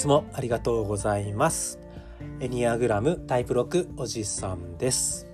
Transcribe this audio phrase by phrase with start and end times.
[0.00, 1.78] つもありがとうございます。
[2.40, 5.26] エニアグラムタイプ6おじさんです。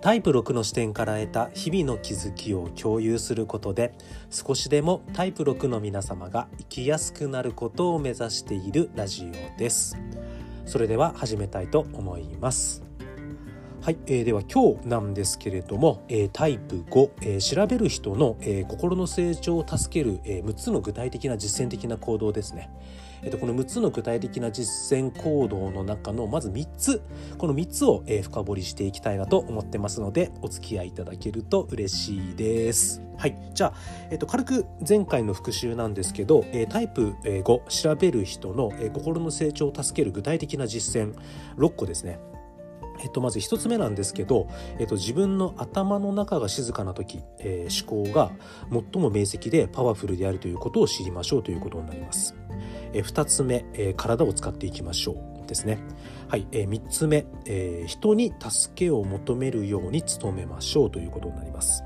[0.00, 3.94] タイプ6の視点から得た日々の気づきを共有することで
[4.30, 9.98] 少しでもタイプ6の皆様が生きやすくなることを目指しているラジオです。
[10.64, 12.91] それでは始めたいと思います。
[13.82, 22.70] はい、えー、では今日なんですけれども、えー、タイプ5、えー、調べる人の、えー、心の成長を助ける、えー、6つの具体的な実践的な行動ですね。
[23.22, 27.02] えー、とこの6つの具体的な実践行動の中のまず3つ
[27.38, 33.02] この3つを、えー、深掘りしていきたいなと思ってますのでお付き合いいただけると嬉しいです。
[33.16, 33.74] はい、じゃあ、
[34.10, 41.16] えー、と軽く前回の復習なんですけど、えー、タイプ5調べる人の、えー、心の成長を助ける具体的な実践
[41.56, 42.20] 6個ですね。
[43.00, 48.32] えっと、まず一つ目なんですけど、えっと、自分の頭の中が静かな時、えー、思考が
[48.70, 52.34] 最も明晰でパワフルであるということを知りましょうということになります。
[52.92, 55.78] えー、2つ目、えー、体を使っていきましょうですね。
[56.28, 61.84] はい、えー、3つ目、えー、人に助けを求めるように努めましょうということになります。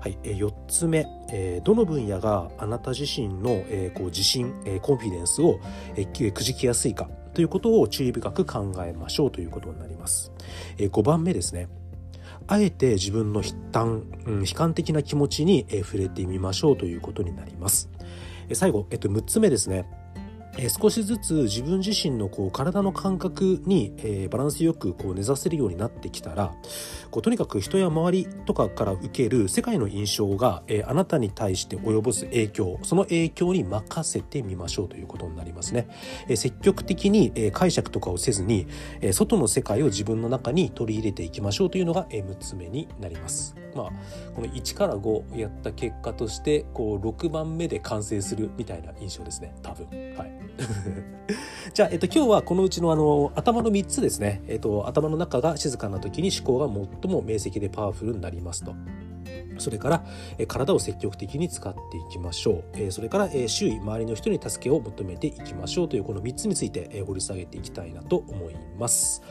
[0.00, 5.58] はい、えー、4つ目、えー、どの分野があなた自身の、えー、こう自信、えー、コンフィデンスを、
[5.96, 10.32] えー、くじきやすいかということを注意深く考えましょうということになります。
[10.76, 11.68] えー、5番目ですね。
[12.48, 17.90] あえて自分の悲嘆、うん、悲観的な気持ちに、えー、触れてみましょうということになります。
[18.48, 19.86] えー、最後、えっと、6つ目ですね。
[20.60, 26.52] え少しずつ自分自身のこう体の感覚に、え、バランスよくこう根ざせるようになってきたら
[27.10, 35.88] こうとにかく人や周りとかから受ける世界の印象が、え、あなたに対して及ぼす影響その影響に任せてみましょうということになりますね。
[36.28, 38.66] え、積極的に、え解釈とかをせずに、
[39.00, 43.54] え外の世界を自分の中に取り入れていきましょうというのが、え6つ目になります。
[43.78, 43.90] まあ、
[44.34, 50.32] この1から5やった結果としてこう6番目で完成するみたいな印象ですね多分はい。
[51.72, 58.74] じゃあ、えっと、今日はこのうちのあの頭の3つですね、えっと、頭の中が静かな時に思考が最も明晰でパワフルになりますと。
[59.58, 60.04] それから、
[60.38, 62.64] え体を積極的に使っていきましょう。
[62.74, 69.22] えそれから、え周囲、周りの人に助けを求めていきましょうというこの3つについて、え掘り下げていきたいなと思います。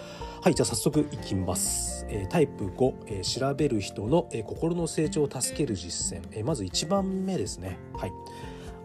[0.42, 2.06] はい、じゃあ早速いきます。
[2.10, 6.22] えタイプ5、え調べる人の、え心の成長を助ける実践。
[6.32, 7.78] えまず1番目ですね。
[7.94, 8.12] はい。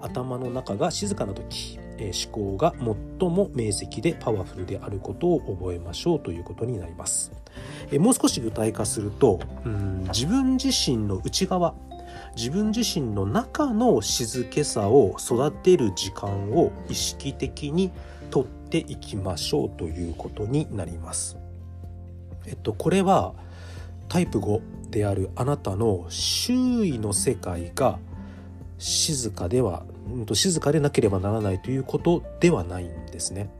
[0.01, 7.31] 頭の中が静かな時、え思考が最も明晰でパワフルであることを覚えましょうということになります。
[7.93, 11.75] えもう少し具体化するとうん自分自身の内側
[12.34, 17.93] 自分自身の中の静けさを育てる時間を意識的に
[18.31, 21.41] とっていきましょうということになります。
[22.47, 23.34] えっとこれは
[24.08, 27.98] タイプ5であるあなたの周囲の世界が
[28.78, 33.50] 静かではうん、と静かでなければならないということではないんですね。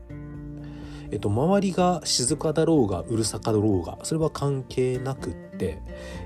[1.11, 5.79] えっと、周りが静かだろうがうるさかだろうがそれは関係なくって、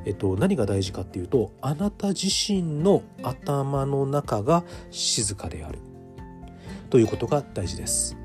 [0.06, 5.80] えっと、何が大事かっていうとあなた自身の頭の中が静かである
[6.90, 8.16] ということが大事です。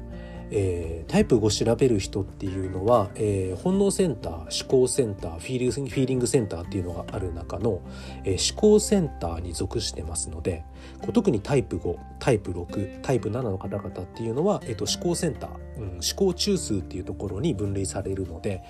[0.54, 4.32] えー、タイプ5調べる人っていうのは、えー、本能センター
[4.64, 7.80] 思考センターフィーリングセンターっていうのがある中の、
[8.24, 10.64] えー、思考センターに属してますので
[11.00, 18.62] こう特にタイプ5タイプ6タイプ7の方々っていうのは、えーと、思考センター、うん、思考中枢っていうところに分類されるので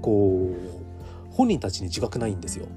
[0.00, 2.68] こう本人たちに自覚ないんですよ。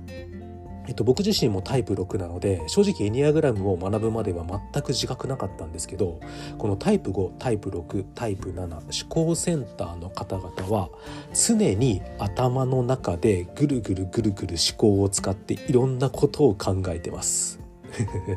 [0.88, 6.20] えっと、僕自身もタイプ6なので正直エニアグラムを学ぶまでは全く自覚なかったんですけど
[6.58, 10.90] このタイプ5タイプ6タイプ7思考センターの方々は
[11.34, 17.60] 常に頭の中でぐるぐるぐるぐる思考を使っていろんなことを考えてます。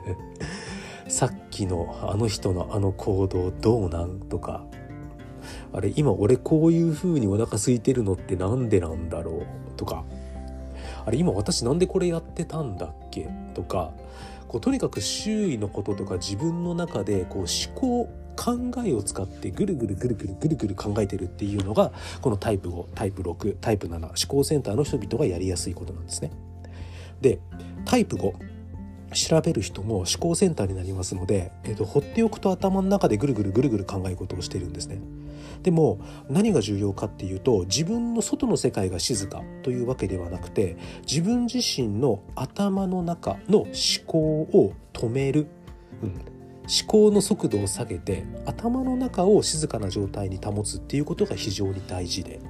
[1.08, 4.64] さっきのあの人のあの行動どうなんとか
[5.72, 9.46] あれ今俺こういう風にお腹空いてるのってなんでなんだろう
[9.76, 10.04] とか
[11.04, 13.28] あれ今私なんでこれやってたんだっけ？
[13.54, 13.92] とか
[14.48, 21.92] こうとにかく周囲のこととか自分の中でこう思考考えを使ってぐるぐるぐるぐるぐるぐる考えてるっていうのが
[22.22, 26.30] このタイプ5タイプ6タイプ7思考センターの人々がやりやすいことなんですね。
[27.20, 27.38] で
[27.84, 28.32] タイプ5
[29.12, 35.00] 調べる人も思考センターになりますので、えーと、放っておくと頭の中でぐるぐるぐるぐる考え事をしてるんですね。
[35.62, 40.76] でも何が重要かっていうと自分の外の世界が静かというわけではなくて
[41.08, 43.70] 自分自身の頭の中の思
[44.06, 45.46] 考を止める、
[46.02, 46.18] うん、思
[46.86, 52.40] 考の速度を下げて頭の中を静かな状態に保つっていうことが非常に大事で、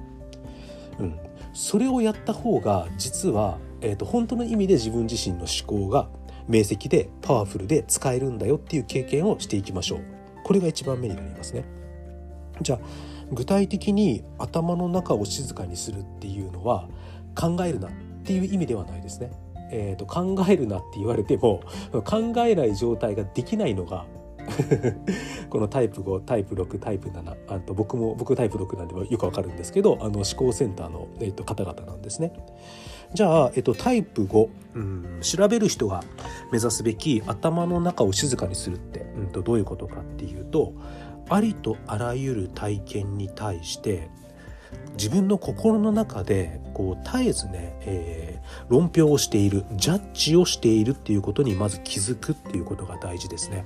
[0.99, 1.19] うん、
[1.53, 6.09] それをやった方が実は、えーと本当の意味で自分自身の思考が
[6.47, 10.01] 明晰でパワフルで使えるんだよっていう経験をしていきましょう。
[10.43, 11.63] これが1番目になりますね。
[12.61, 12.79] じゃあ
[13.31, 16.87] 具体的に頭の中を静かにするっていうのは
[17.35, 17.91] 考えるなっ
[18.23, 19.31] ていう意味ではないですね。
[19.73, 21.61] えーと、考えるなって言われても
[22.03, 24.05] 考えない状態ができないのが
[25.49, 32.33] このタイプ5タイプ6タイプ7あと僕も僕タイプ6なんでよくわかるんですけどあの思考センターの、えーと、方々なんですね。
[33.13, 36.01] じゃあ、えっと、タイプ5、うん、調べる人が
[36.49, 40.73] 目指すべき頭の中を静かにするって、うん、とどういうことかっていうと
[41.31, 44.09] ありとあらゆる体験に対して
[44.93, 53.65] 自分の心の中でこう絶えずね、えー、論評をしているジャッジをしているっていうことにまず気づくっていうことが大事ですね。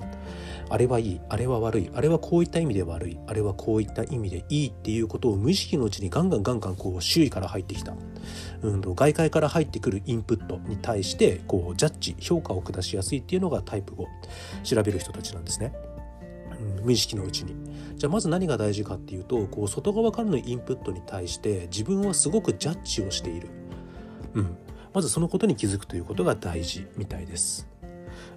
[0.69, 7.93] あれはいいあれは悪いあれはこういった意味で悪いあれはこういった意味でいいっていうことを無意識のうちにガンガンガンガンこう周囲から入ってきた、
[8.63, 14.05] うん、外界から入ってくるインプットに対してこうジャッジ評価を下しやすいっていうのがタイプ5
[14.63, 15.94] 調べる人たちなんですね。
[16.77, 17.55] うん、無意識のうちに。
[17.95, 23.49] じゃあまず何が大事かっていうとこう外側からのインプットに対して自分はすごくジャッジをしている、
[24.33, 24.57] うん、
[24.93, 27.67] まずそのことに気づくということが大事みたいです。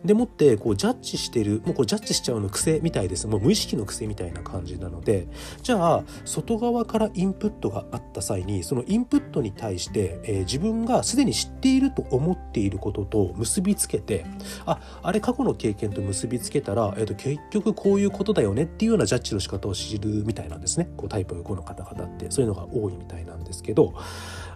[0.05, 3.27] でもってこうジャッジしてるもうこうジャッジしちゃうの癖みたいです。
[3.27, 5.29] もう無意識の癖みたいな感じなので
[5.63, 14.25] じゃあ外側からインプットがあった際にそのインプットに対して、えー、自分がすでに知っていると思っていることと結びつけて
[14.67, 20.89] ああれ過去の経験と結びつけたら、えーと、結局こういうことだよねっていうようなジャッジの仕方を知るみたいなんですね。
[20.97, 22.31] こうタイプ5の方々って。
[22.31, 23.95] そういうのが多いみたいなんですけど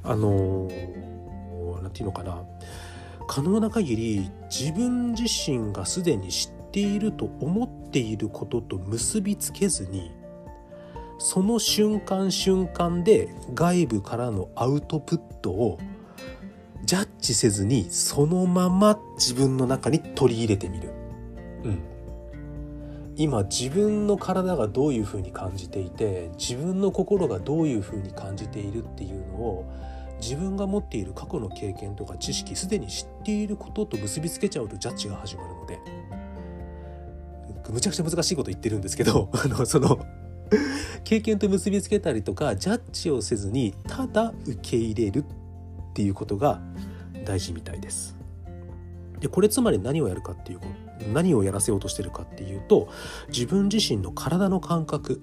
[0.03, 2.43] あのー、ていうのかな。
[3.27, 10.13] 可能な限り自分自身がすでに知っていると思っていることと結びつけずに
[11.19, 15.79] その瞬間瞬間で外部からのアウトプットを
[16.85, 20.91] ジャッジせずにそのまま自分の中に取り入れてみる。
[21.63, 21.83] うん、
[23.15, 29.73] 今自分の体がどういうふうに感じていて自分の心がどういうふうに感じているっていうのを
[30.23, 35.81] 自分が持っている過去の経験とか知識すでに知っていることと結びつけちゃうとジャッジが始まるので
[37.71, 39.99] むちゃくちゃ難しいこと言ってるんですけど あのその
[41.03, 45.25] 経験と結びつけたりとかジャッジをせずにただ受け入れるっ
[45.95, 46.61] ていうことが
[47.25, 48.17] 大事みたいです。
[49.21, 50.61] でこれつまり何をやるかっていう
[51.13, 52.89] 何をやらせようとしてるかっていうと
[53.29, 55.23] 自分自身の体の感覚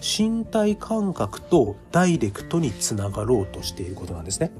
[0.00, 4.50] 身体感覚とダイレクトにつながろうとしていることなんですね。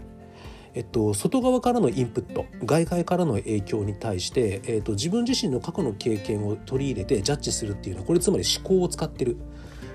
[0.74, 9.36] えっと、外側からのインプット外界からの影響に対して、えっと、自分自身の過去の経験を取り入れてジャッジするっていうのはこれつまり思考を使ってる。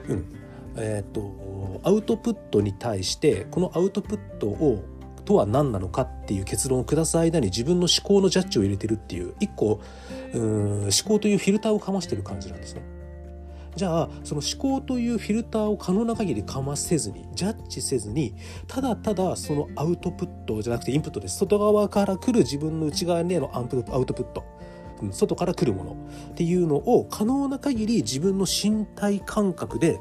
[0.10, 0.26] うん
[0.76, 4.84] えっと、アウトプットに対してこのアウトプットを
[5.24, 9.80] とは何なのかっていう結論を下す間に自分の思考のジャッジを入れてるっていう一個
[10.34, 12.82] うん思考というフィルターをかましてる感じなんですね。
[13.76, 18.36] じゃあその思考というフィルターを可能な限りかませずにジャッジせずに
[18.68, 24.44] ただただそのアウトプットじゃなくてインプットです外側から来る自分の内側へのアウトプット
[25.12, 25.98] 外から来るもの
[26.32, 30.00] っていうのを可能な限り自分の身体感覚で、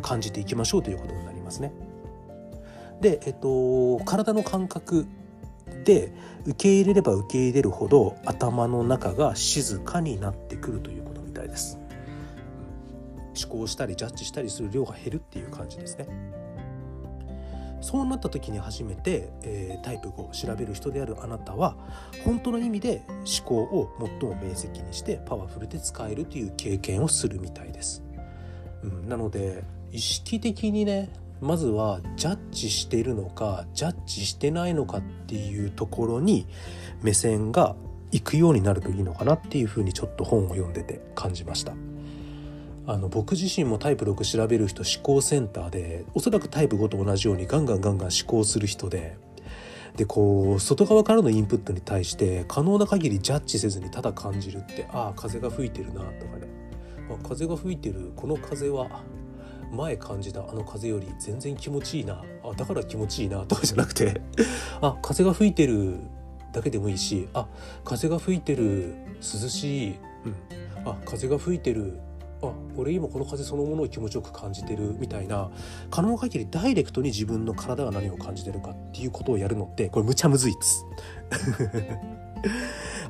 [0.00, 1.72] 感じていきましょうということになりますね。
[3.00, 5.06] で、えっと、体の感覚
[5.84, 6.12] で
[6.46, 11.07] 受け入れれば受け入れるほど頭の中が静かになってくるという。
[13.42, 16.06] 思考したりジャッジしたりする量が減るっていう感じですね。
[17.80, 21.76] そうなった時に初めて、えー、タイプ5を調べる人であるあなたは
[22.24, 28.02] 本当の意味で思考を最も明晰にしてパワフルで使えるという経験をするみたいです。
[28.82, 36.46] うん、なので意識的にねまずはジャッジしているのかジャッジしてないのかっていうところに
[37.02, 37.76] 目線が
[38.10, 41.74] 行くようになるといいのかなっていうふうにちょっと本を読んでて感じました。
[42.88, 49.18] あの僕自身もタイプ6調べる人思考センターでおそらくタイプ5と同じようにガンガンガンガン思考する人で
[49.98, 56.48] でこう外側からのインプットに対して可能な限りジャッジせずにただ感じるってああ風が吹いてるなとかね。
[57.10, 58.12] あ風が吹いてる。
[58.16, 59.02] この風は
[59.70, 62.22] 前感じたあの風より全然気持ちいいな。
[62.42, 64.22] あだから気持ちいいなとかじゃなくて
[64.80, 65.96] あ風が吹いてる
[66.54, 67.46] だけでもいいしあ
[67.84, 72.00] 風が吹いてる涼しい、うん、あ風が吹いてる
[72.42, 75.50] あ俺今この風そのものを気持ちよく感じてるみたいな
[75.90, 80.86] 可能限りダイレクトに自分の体が何を感じてるかっていうことをやるのってこれむちゃむずいっす。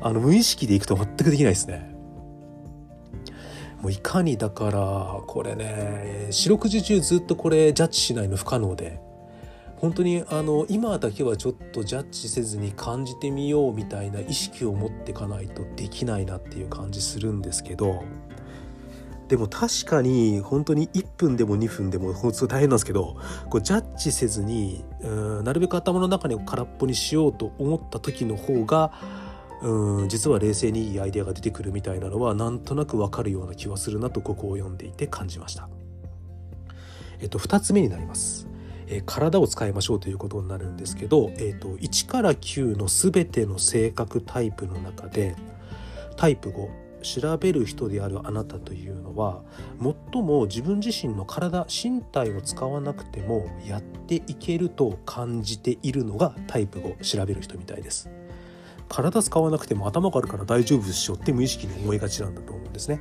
[0.01, 1.99] あの無意識でいくと全くできないですね。
[3.83, 9.01] もういかにだからこれね四六時中ずっとこれジャッジしないの不可能で
[9.77, 18.03] 本当にあの今だけはちょっとジャッジせずに感じてみようみたいな意識を持ってかないとできないなっていう感じするんですけど
[19.29, 23.19] でも確かに本当に1分でも2分でも本当大変なんですけど
[23.51, 28.91] こうジャッジせずにうんなるべく頭の中に空っぽにしようと思った時の方が
[29.63, 35.69] うん実は冷静にいいアイデアが出てくるみたいなのはなんとなくわかるような気はするなとここを読んでいて感じました。
[37.21, 38.47] えっと、2つ目になります。
[38.87, 45.37] え、体を使いましょうということになるんですけど、えーと、1から9の全ての性格タイプの中で
[46.17, 49.43] タイプ5調べる人であるあなたというのは
[50.13, 58.11] 最も自分自身の体身体を使わなくてもやっていけると感じているのがタイプ5調べる人みたいです。
[58.89, 62.99] 体使わなくても頭があるから大丈夫でしょって無意識に思いがちなんだと思うんですね。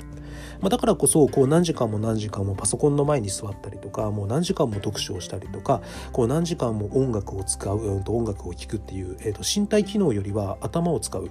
[0.60, 11.30] まあ、だからこそこう何時間も何時間もパソコンの前に座ったりとかもう何時間も読書をしたりとかこう何時間も音楽を使う、うん、と音楽を聴くっていう、えー、と身体機能よりは頭を使う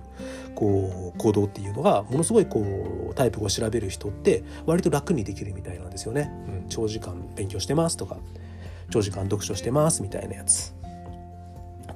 [0.54, 6.30] こう行動っていうのがものすごいこうタイプを調べる人って割と楽にできるみたいなんですよね。
[6.48, 8.18] うん、長時間勉強してますとか
[8.90, 10.74] 長時間読書してますみたいなやつ。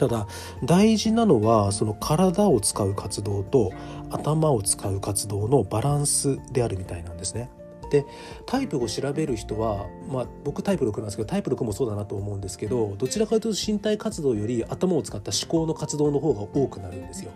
[0.01, 0.27] ただ
[0.65, 3.71] 大事なのはその体を使う活動と
[4.09, 7.51] 頭を使う活動のバランスであるみたいなんですね。
[7.91, 8.07] で
[8.47, 17.33] タイプを調べる人は、まあ、僕タイプ6なんですけどタイプ6もそうだなと思うんですけどどちらかというと身体活動より頭を使った思考の活動の方が多くなるんですよ。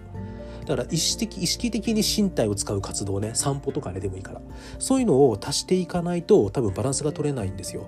[0.64, 4.40] だから意識的意識的に身体を使う活動ね散歩とかねでもいいから
[4.78, 7.86] そういうのを足していかないと多分バランスが取れないんですよ。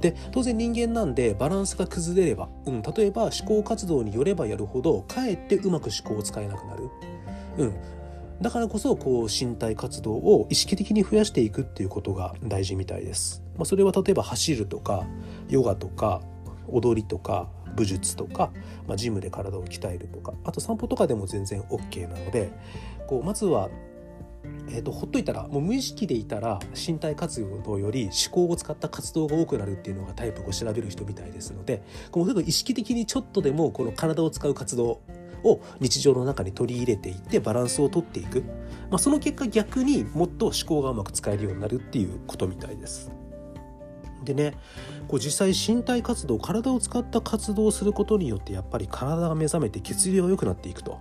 [0.00, 6.90] で当然人間なんでバランスが崩れれば、うん、例えば思考活動によればやるほどかえってうまく思考を使えなくなる、
[7.58, 7.74] うん、
[8.40, 13.42] だからこそこう身体活動を意識的に増やしていくっていうことが大事みたいです。
[13.56, 15.04] まあ、それは例えば走るとか
[15.48, 16.22] ヨガとか
[16.68, 18.52] 踊りとか武術とか、
[18.86, 22.52] まあ、ジムで体を鍛えるとかあと散歩とかでも全然 OK なので
[23.08, 23.68] こうまずは
[24.70, 35.00] えーと、ほっといたらもう無意識でいたら身体活動より思考を使った活動が多くなるっていうのがタイプを調べる人みたいですのでこの意識的にちょっとでもこの体を使う活動
[35.44, 38.42] を日常の中に取り入れていってバランスをとっていく、
[38.90, 43.10] まあ、その結果逆にもっと思考がうまく使えるようになるっていうことみたいです。
[44.24, 44.56] でね
[45.06, 50.98] こう実際身体活動体を使った活動をすることによってやっぱり体が目覚めて血流が良くなっていくと。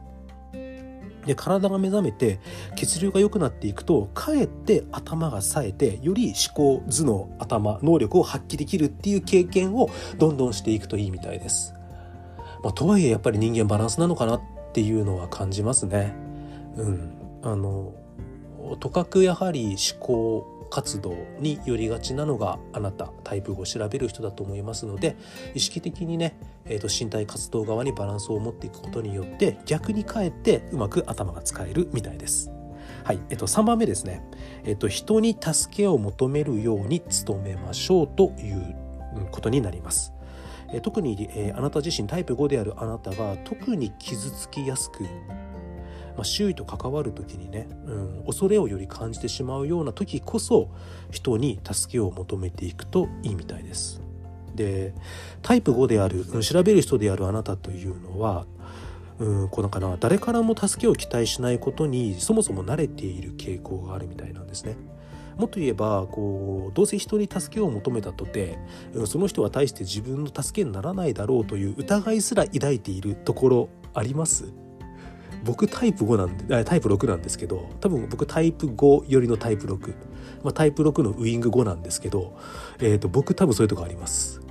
[1.28, 2.40] で体が目覚めて
[2.76, 11.74] 血流が良くなっていくとかえって頭が冴えてより思考頭脳頭能力を発揮できるっていう経験をどんどんしていくといいみたいです。
[12.64, 14.42] まあ、とはいえやっぱり人間バランスなのかなっ
[14.74, 16.16] ていうのは感じますね。
[16.76, 17.12] うん、
[17.44, 17.94] あの
[18.80, 25.18] とかくやはり思考活動によりがちなのがあなたタイプ5を調べる人だと思いますので
[25.54, 32.52] 意識的にね、えーと、身体活動側にバランスを持っていくことによって逆にかえってうまく頭が使えるみたいです。
[33.04, 34.22] はいえっと、3番目ですね、
[34.66, 38.76] えっと、人に助けを求めるように努めましょうという
[39.32, 40.14] ことになります。
[40.74, 45.06] え特に、えあなた自身タイプ5であるあなたが特に傷つきやすく
[46.18, 50.70] まあ、周囲と関わる時にね、うん、恐れをより感じてしまうような時こそ
[51.12, 54.02] 人に助けを求めていくといいみたいです。
[54.56, 54.96] で
[55.44, 58.48] タイプ5である調べる人であるあなたというのは
[59.20, 64.76] うんこうなんかな誰からも助けを期待しないことにそもそも慣れている傾向があるみたいなんですね。
[65.38, 68.58] もっと言えばこうどうせ人に助けを求めたとて
[69.06, 74.52] その人は対して自分の助けにならないだろうという疑いすら抱いているところあります
[75.44, 79.94] 僕タイプ5なんでタイプ6なんですけど多分僕タイプ5よりのタイプ6、
[80.44, 82.38] まあ、タイプ6のウイング5なんですけど、
[82.80, 84.42] えーと、僕多分そういうとこあります。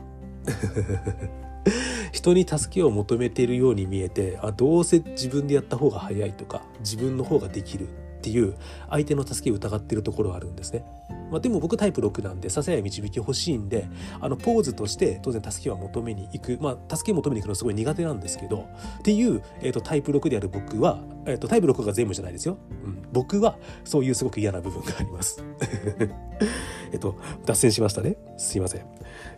[2.13, 7.89] 人に助けを求めているように見えてあどうせ自分でやった方が早いとか自分の方ができる。
[8.27, 8.57] っていう
[8.91, 10.85] 相手の助けを疑ってるところはあるんですね。
[11.31, 13.89] まあ、でも僕タイプ6なんでささや導き欲しいんで
[14.21, 16.59] あのポーズとして当然助けは求めに行く。
[16.61, 18.69] まあ助け求めに行くのすごい苦手なんですけど
[18.99, 25.45] っていう、えーと、タイプ6である僕は、えーと、タイプ6が全部じゃないですよ、うん、僕はそういうすごく嫌な部分があります。
[26.93, 28.17] えっと脱線しましたね。
[28.37, 28.83] すいません。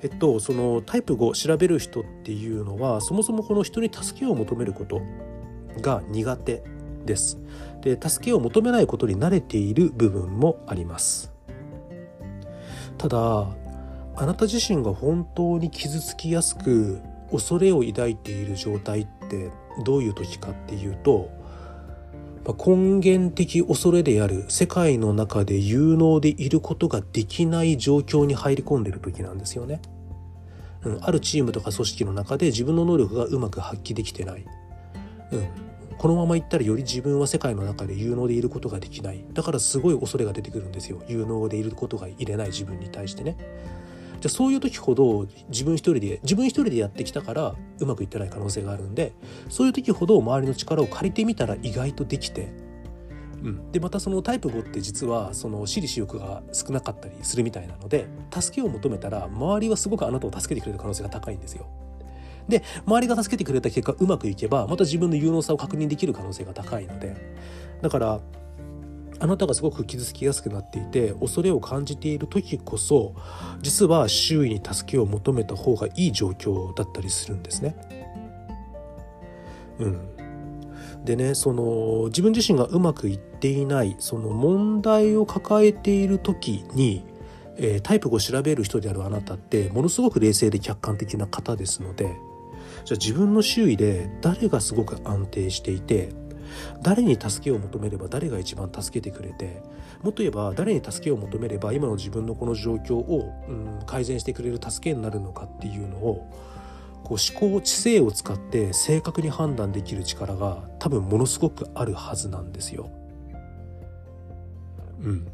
[0.02, 5.02] えっとそのタイプ5調べる人っていうのはそもそもこの人に助けを求めること
[5.82, 6.77] が苦手。
[7.04, 7.38] です
[7.82, 11.32] で助けを求めないことに慣れている部分もあります
[12.96, 13.46] ただ
[14.16, 17.00] あなた自身が本当に傷つきやすく
[17.30, 19.50] 恐れを抱いている状態って
[19.84, 21.30] どういう時かっていうと
[22.56, 29.82] 根源的恐れである世界の中で有能でいることができない状況に入り込んでる時なんですよね。
[30.82, 34.46] うん、あるチームとか組織の中で自分の能力がうまく発揮できてない。
[35.32, 35.48] うん、
[35.98, 39.24] このままいったらより自分は世界の中で有能でいることができない。
[39.32, 41.02] だからすごい恐れが出てくるんですよ。
[41.08, 43.36] 有能でいることがいれない自分に対してね。
[44.20, 49.12] じゃあそういう時ほど自分一人で自分一人でやってきたからうまくいってない可能性があるんで
[49.48, 52.48] そういう時ほど周りの力を借りてみたら意外とできて
[53.42, 61.68] うん、でまたそのタイプ5って実はその私利私欲が少なかったりするみたいなので助けを求めたら周りはすごくあなたを助けてくれる可能性が高いんですよ。
[62.48, 67.16] で周りが助けてくれた結果うまくいけばまた自分の有能さを確認できる可能性が高いので
[67.82, 68.20] だから
[69.20, 73.14] あなたがすごく傷つきやすくなっていて恐れを感じている時こそ
[73.60, 77.76] 実は周囲に助けを求めた方がいい状況だったりするんですね。
[79.80, 87.04] うん、でねその自分自身がうまくいっていないその問題を抱えている時に、
[87.56, 92.16] えー、タイプを調べる人であるあなたってものすごく冷静で客観的な方ですので
[92.88, 96.08] じゃあ自分の周囲で誰がすごく安定していて
[96.80, 99.60] 誰に助けを求めれば誰が一番助けてくれて
[100.02, 106.32] もっと言えば誰に助けを求めれば今の自分のこの状況を、うん、改善してくれる助けになるのかっていうのを
[107.04, 112.90] こう思考知性を使って正確に判断できる力が多分ものすごくあるはずなんですよ。
[115.02, 115.28] うん、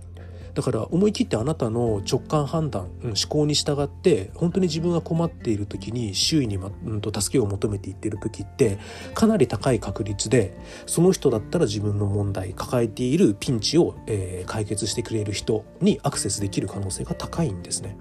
[0.55, 8.79] だから思い切ってあなたの直感判断、うん、思考に従って本当に自分が困っている時に周囲に、ま、うん、と助けを求めていってる時って
[9.15, 10.57] かなり高い確率で
[10.87, 17.97] その人だったら自分の問題抱えているピンチを、えー、解決してくれる人にアクセスできる可能性が高いんですね。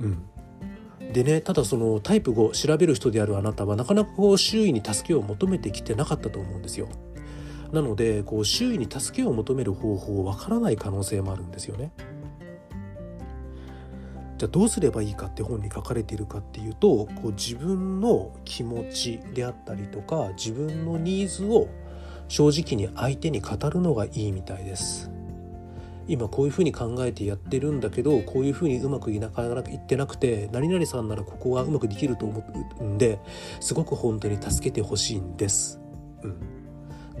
[0.00, 0.22] うん、
[1.12, 6.88] でねただそのタイプ5調べる人であるあなたはなかなかこう周囲に助けを求めてきてなかったと思うんですよ。
[7.72, 11.92] なのでこう周囲に助けを求める方法わからない可能性もあるんですよね。
[14.38, 21.68] じゃあどうすればいいかって本に書かれているかっていうとこう自分の気持ちであったりとか自分のニーズを
[22.28, 25.10] 正直に相手に語るのがいいみたいです。
[26.08, 32.42] 今こういうふうに考えてやってるんだけどこういうふうにうまくいなかなかいってなくて何々さんならここがうまくできると思
[32.80, 33.20] うんで
[33.60, 35.80] すごく本当に助けてほしいんです。
[36.24, 36.59] うん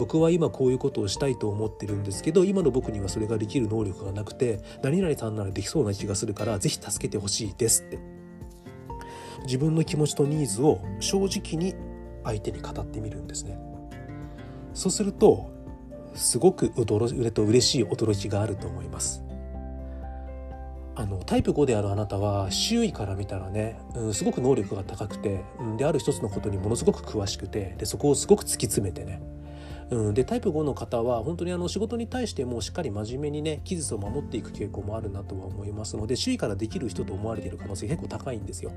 [0.00, 7.98] 僕は今こういうことをしたいと思ってるんですけど今の僕にはそれができる能力がなくて何々さんならできそうな気がするから是非助けてほしいですって。
[9.44, 11.74] 自分の気持ちとニーズを正直に
[12.24, 13.58] 相手に語ってみるんですね。
[14.72, 15.50] そうすると
[16.14, 19.22] すごく驚と嬉しい驚きがあると思います。
[20.94, 29.22] あのタイプ5であるあなたは周囲から見たらね、うん、すごく能力が高くて、うん、である一つのことにものすごく詳しくてでそこをすごく突き詰めてね
[29.90, 38.72] うん、でタイプ5の方は本当にあの仕事に対してもしっかり真面目にね期日を守っていく傾向もあるなとは思いますので周囲からできる人と思われている可能性結構高いんですよ。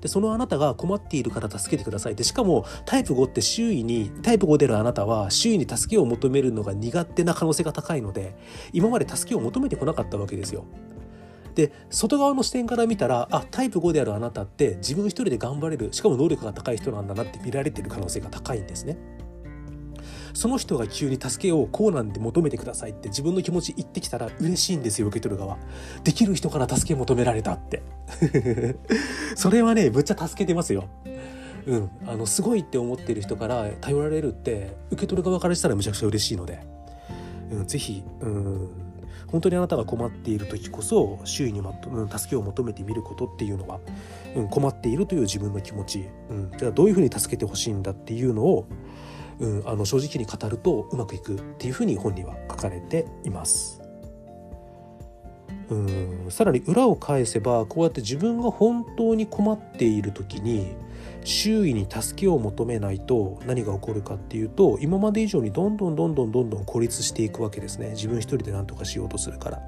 [0.00, 8.36] でそのあなたが困っているから助けてくださいでしかもタイプ5って周囲にタイプ5でのあなたは周囲に助けを求めるのが苦手な可能性が高いので
[8.72, 10.64] 今まで助けを求めてこなかったわけですよ。
[11.54, 18.98] で外側の視点から見たらあタイプ5であるあなたって自分一人で頑張れるしかも能力が高い人なんだなって見られてる可能性が高いんですね。
[20.34, 25.56] その人が急に助けをこうなんで求めてくださいって自分の気持ち言ってきたら嬉しいんですよ受け取る側。
[26.04, 27.82] できる人から助け求められたって。
[29.34, 30.88] それはねむっちゃ助けてますよ。
[31.66, 36.60] うん、あのすごいって思ってる人から頼られるって受け取る側からしたらむちゃくちゃ嬉しいので、
[37.50, 38.70] うん、ぜひ、うん、
[39.26, 43.80] 本当にあなたが困っている時こそ周囲に、まうん、助けを求めてみることっていうのは、
[44.36, 48.68] うん、困っているという自分の気持ち、うん、じゃあどういうふうに助けてほしいんだっていうのを
[49.38, 53.82] うん、あの正直に語るとうまくいくっていうふうに本には書かれています。
[55.68, 60.74] うんさらに裏を返せばこうやって自分が本当に困っている時に
[61.24, 69.60] 周囲に助けを求めないと何が起こるかっていうと今まで以上にどんどんどんどんどんどん孤立していくわけですね自分一人で何とかしようとするから。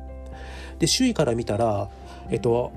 [0.79, 1.91] で周囲から見たら、
[2.31, 2.71] えっと、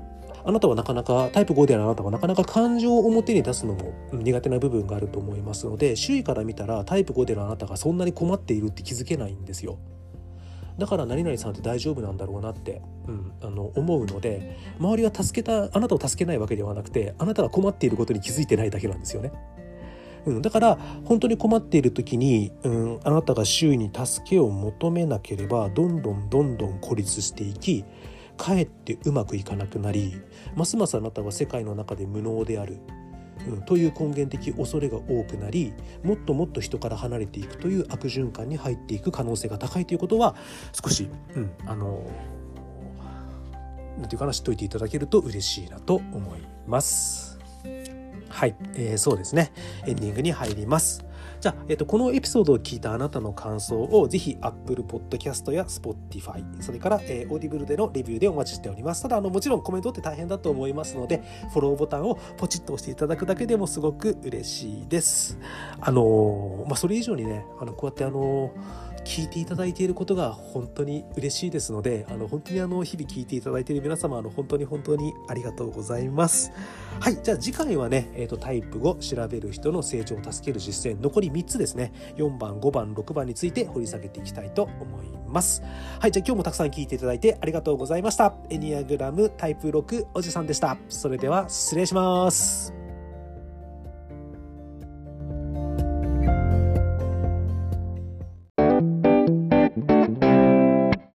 [0.44, 9.78] あなたはなかなかタイプ5であるあなたはなかなか感情を表に出すのも苦手な部分があると思いますので周囲から見たらタイプ5であるあなたがそんなに困っているって気づけないんですよ。
[10.78, 19.32] だから何々さんって大丈夫なんだろうなって、うん、あの思うので周りは助けたあなたを助けないわけではなくてあなたが困っていることに気づいてないだけなんですよね。
[20.24, 27.84] うん、だから本当に困っている時に、うん、あなたが周囲に助けを求めなければどんどんどんどん孤立していき
[28.42, 30.20] かえってうまくいかなくなり
[30.56, 32.78] ますますあなたは世界の中で無能である、
[33.46, 40.34] うん、という根源的恐れが多くなりもっともっと人から離れていくという悪循環に入っていく可能性が高いということは
[40.72, 42.04] 少し、うん、あの
[43.98, 47.38] なんていうかな知っといていただけると嬉しいなと思います。
[48.28, 49.52] はい、えー、そうですね
[49.86, 51.04] エンディングに入ります。
[51.42, 59.02] じゃあ、えっと、このエピソードを聞いたあなたの感想をぜひ Apple Podcast や Spotify、それから、えー、Audible でのレビューでお待ちしております。
[59.02, 61.20] ただ、あの、もちろんコメントって大変だと思いますので、
[61.52, 65.36] フォローボタンをポチッと押していただくだけでもすごく嬉しいです。
[65.80, 76.50] あのー、まあ、それ以上にね、あの、こうやってあのー聞いていただいていることが本当に嬉しいですのであの本当にあの日々聞いていただいている皆様あの本当に本当にありがとうございます。
[76.98, 81.92] はいじゃあ次回はね、えーと、タイプ5調べる人の成長を助ける実践残り3つですね。
[82.16, 85.62] 4番5番6番について掘り下げていきたいと思います。
[86.00, 88.34] はいじゃあ今日もたくさん聞いていただいてありがとうございました。
[88.48, 90.78] エニアグラムタイプ6おじさんでした。
[90.88, 92.81] それでは失礼します